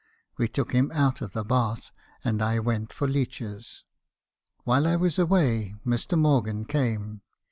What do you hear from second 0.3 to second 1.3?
We took him out